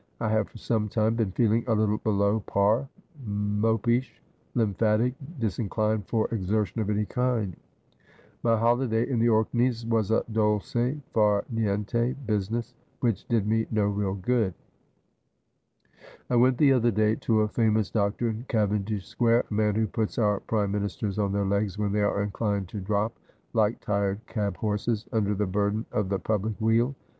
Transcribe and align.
I 0.19 0.29
have 0.29 0.49
for 0.49 0.57
some 0.57 0.89
time 0.89 1.13
been 1.13 1.29
feeling 1.31 1.63
a 1.67 1.75
little 1.75 1.99
below 1.99 2.39
par— 2.47 2.89
mopish, 3.59 4.19
lymphatic, 4.55 5.13
disinclined 5.37 6.07
for 6.07 6.27
exertion 6.33 6.81
of 6.81 6.89
any 6.89 7.05
kind. 7.05 7.55
My 8.41 8.57
holiday 8.57 9.07
in 9.07 9.19
the 9.19 9.29
Orkneys 9.29 9.85
was 9.85 10.09
a 10.09 10.23
dolce 10.31 10.99
far 11.13 11.45
niente 11.53 12.15
business, 12.25 12.73
which 13.01 13.27
did 13.27 13.45
me 13.45 13.67
no 13.69 13.83
real 13.85 14.15
good. 14.15 14.55
I 16.31 16.35
went 16.35 16.57
the 16.57 16.73
other 16.73 16.89
day 16.89 17.13
to 17.17 17.41
a 17.41 17.47
famous 17.47 17.91
doctor 17.91 18.27
in 18.27 18.45
Cavendish 18.47 19.05
Square, 19.05 19.43
a 19.51 19.53
man 19.53 19.75
who 19.75 19.85
puts 19.85 20.17
our 20.17 20.39
prime 20.39 20.71
ministers 20.71 21.19
on 21.19 21.31
their 21.31 21.45
legs 21.45 21.77
when 21.77 21.91
they 21.91 22.01
are 22.01 22.23
inclined 22.23 22.69
to 22.69 22.81
drop, 22.81 23.19
like 23.53 23.79
tired 23.81 24.25
cab 24.25 24.57
horses, 24.57 25.05
under 25.13 25.35
the 25.35 25.45
burden 25.45 25.85
of 25.91 26.09
the 26.09 26.17
public 26.17 26.59
weal. 26.59 26.95